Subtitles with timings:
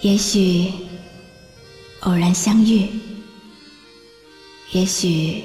[0.00, 0.72] 也许
[2.00, 2.88] 偶然相遇，
[4.70, 5.42] 也许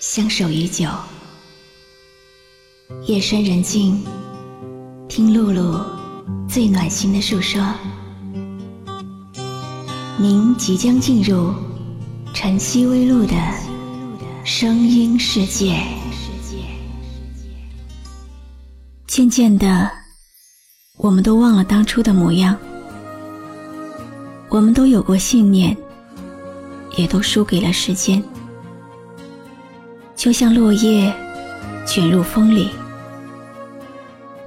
[0.00, 0.88] 相守已久。
[3.06, 4.02] 夜深人静，
[5.06, 5.84] 听露露
[6.48, 7.62] 最暖心的诉说。
[10.16, 11.52] 您即将进入
[12.32, 13.34] 晨曦微露的
[14.44, 15.78] 声音世界。
[19.06, 19.90] 渐渐的，
[20.96, 22.58] 我们都忘了当初的模样。
[24.50, 25.76] 我们都有过信念，
[26.96, 28.22] 也都输给了时间。
[30.16, 31.12] 就像落叶
[31.86, 32.70] 卷入风里，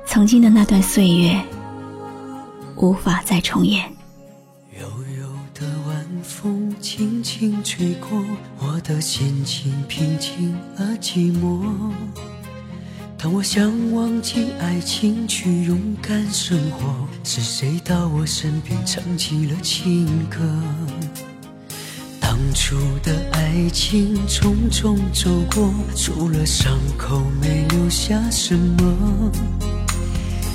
[0.05, 1.39] 曾经的那段岁月
[2.75, 3.85] 无法再重演。
[4.77, 4.87] 柔
[5.17, 8.09] 柔的晚风轻轻吹过，
[8.59, 11.63] 我的心情平静而寂寞。
[13.23, 20.39] 当我想忘记爱情，去勇敢生活，是谁到我身边唱起了情歌？
[22.19, 29.31] 当初的爱情匆匆走过，除了伤口没留下什么。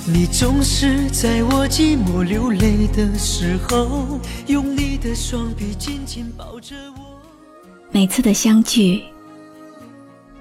[0.05, 7.21] 你总是在我寂寞流泪的时候，用你的双臂紧紧抱着我。
[7.93, 9.05] 每次的相聚。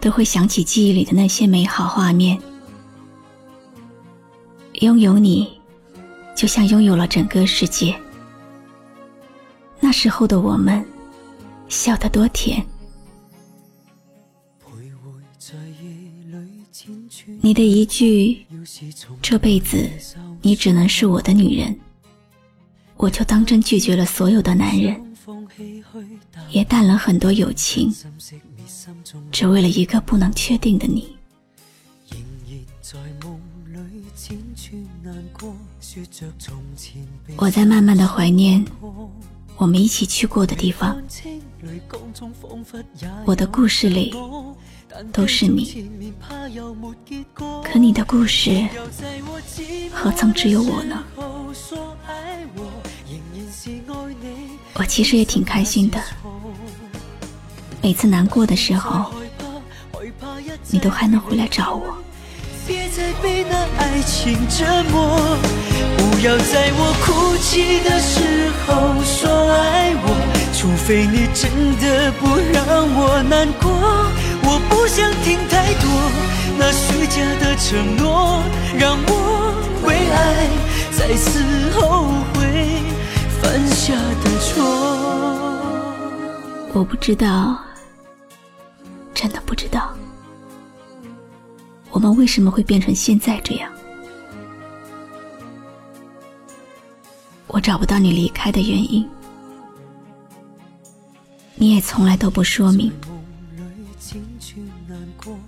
[0.05, 2.39] 都会想起记忆里的那些美好画面。
[4.81, 5.59] 拥有你，
[6.35, 7.99] 就像拥有了整个世界。
[9.79, 10.85] 那时候的我们，
[11.69, 12.63] 笑得多甜。
[17.41, 18.45] 你的一句
[19.23, 19.89] “这辈子
[20.43, 21.75] 你只能是我的女人”，
[22.97, 25.14] 我就当真拒绝了所有的男人，
[26.49, 27.93] 也淡了很多友情。
[29.31, 31.15] 只为了一个不能确定的你。
[37.37, 38.63] 我在慢慢的怀念
[39.57, 41.01] 我们一起去过的地方。
[43.25, 44.13] 我的故事里
[45.11, 45.83] 都是你，
[47.63, 48.67] 可你的故事
[49.91, 51.03] 何曾只有我呢？
[54.73, 55.99] 我其实也挺开心的。
[57.81, 59.13] 每次难过的时候，
[60.69, 61.95] 你都还能回来找我。
[62.67, 65.37] 别再被那爱情折磨，
[65.97, 70.05] 不要在我哭泣的时候说爱我，
[70.51, 73.69] 除非你真的不让我难过。
[74.47, 75.85] 我不想听太多
[76.57, 78.41] 那虚假的承诺，
[78.79, 79.11] 让我
[79.85, 80.49] 为爱
[80.97, 82.81] 再次后悔
[83.41, 84.63] 犯下的错。
[86.73, 87.59] 我不知道。
[89.13, 89.95] 真的不知道，
[91.89, 93.71] 我们为什么会变成现在这样。
[97.47, 99.07] 我找不到你离开的原因，
[101.55, 102.91] 你也从来都不说明，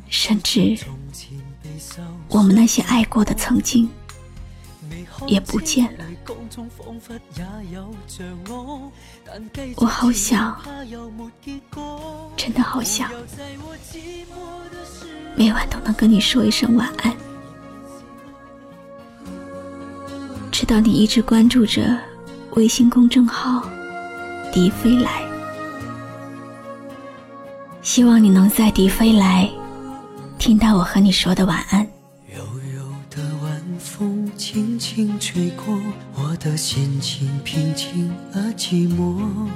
[0.10, 0.78] 甚至
[2.30, 3.88] 我们那些爱过的曾经
[5.28, 6.06] 也不见了。
[9.78, 10.62] 我好想，
[12.36, 13.10] 真的好想，
[15.36, 17.16] 每晚都能跟你说一声晚安。
[20.52, 21.98] 知道你一直关注着
[22.52, 23.64] 微信公众号
[24.52, 25.22] “迪飞来”，
[27.84, 29.48] 希望你能在“迪飞来”
[30.40, 31.88] 听到我和你说的晚安。
[34.78, 35.80] 轻轻吹过，
[36.14, 39.50] 我的心情平静而寂寞。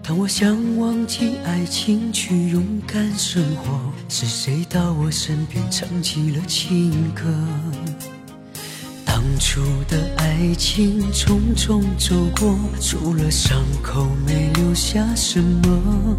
[0.00, 7.24] 当我想忘记爱情，去勇敢生活，是谁到我身边唱起了情歌？
[9.04, 16.16] 当初的爱情匆匆走过，除了伤口没留下什么。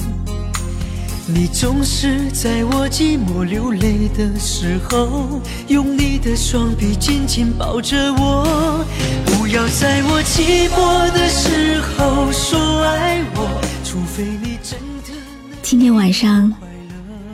[1.29, 8.85] 你总是在我寂寞流泪的时候，用你的双臂紧紧抱着我。
[9.25, 15.21] 不要在我寂寞的时候说爱我，除非你真的。
[15.61, 16.53] 今天晚上，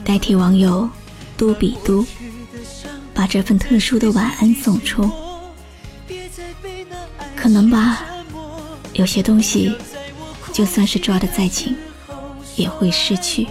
[0.04, 0.90] 代替网友
[1.36, 2.04] 嘟比嘟，
[3.14, 5.08] 把这份特殊的晚安送出。
[7.36, 8.04] 可能吧，
[8.94, 9.72] 有些东西，
[10.52, 11.76] 就算是抓得再紧，
[12.56, 13.46] 也会失去。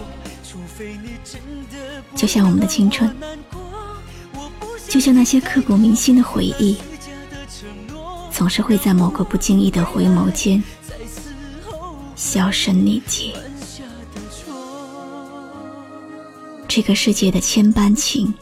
[2.14, 3.14] 就像我们的青春，
[4.88, 6.76] 就像那些刻骨铭心的回忆，
[8.30, 10.62] 总是会在某个不经意的回眸间
[12.16, 13.34] 销声匿迹。
[16.66, 18.34] 这个世界的千般情，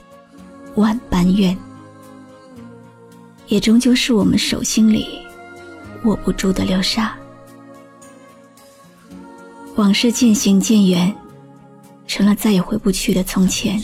[0.77, 1.57] 万般怨，
[3.47, 5.19] 也终究是我们手心里
[6.05, 7.15] 握不住的流沙。
[9.77, 11.15] 往事渐行渐远，
[12.13, 13.83] 成了再也回不去的从前。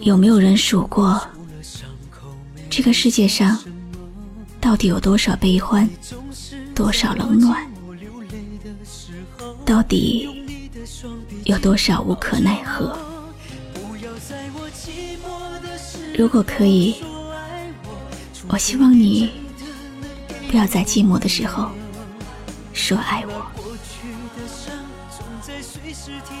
[0.00, 1.18] 有没有人数过，
[2.68, 3.58] 这个世界上
[4.60, 5.88] 到底有多少悲欢，
[6.74, 7.66] 多少冷暖？
[9.64, 10.28] 到底
[11.44, 12.94] 有多少无可奈何？
[16.18, 16.96] 如果可以，
[18.48, 19.30] 我希望你
[20.50, 21.70] 不要在寂寞的时候
[22.74, 23.53] 说爱我。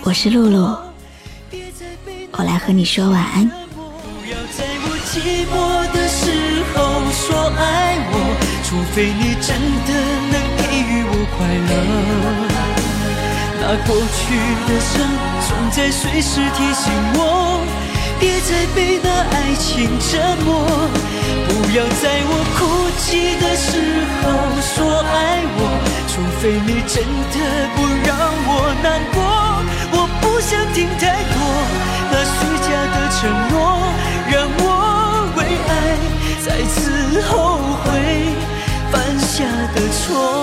[0.04, 0.94] 我是露露。
[2.36, 5.54] 我来和你说晚安不要在我寂寞
[5.94, 6.24] 的时
[6.74, 6.76] 候
[7.12, 8.12] 说爱我
[8.64, 9.54] 除非你真
[9.86, 9.90] 的
[10.32, 11.72] 能给予我快乐
[13.60, 14.18] 那过去
[14.66, 14.92] 的伤
[15.46, 17.20] 总在随时提醒我
[18.18, 20.66] 别再被那爱情折磨
[21.46, 22.66] 不要在我哭
[22.98, 23.78] 泣的时
[24.18, 24.24] 候
[24.60, 24.74] 说
[25.06, 25.14] 爱
[25.56, 25.60] 我
[26.08, 27.36] 除非你真的
[27.76, 28.10] 不让
[28.50, 29.13] 我难过
[30.74, 31.38] 听太多
[32.10, 33.56] 那虚假的承诺
[34.28, 35.72] 让我为爱
[36.44, 37.86] 再次后悔
[38.90, 40.33] 犯下的错。